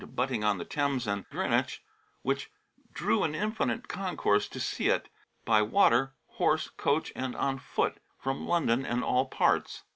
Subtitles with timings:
[0.03, 1.81] THE HUNTING OF WHALES 109 on the Thames and Grenewich,
[2.23, 2.49] which
[2.91, 5.09] drew an infinite concourse to see it,
[5.45, 9.83] by water, horse, coach, and on foot, from London and all parts.